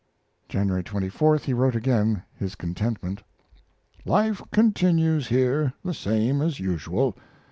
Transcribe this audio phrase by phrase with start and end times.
[0.49, 3.21] January 24th he wrote again of his contentment:
[4.03, 7.15] Life continues here the same as usual.